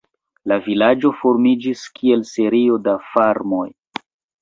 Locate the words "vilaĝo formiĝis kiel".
0.67-2.27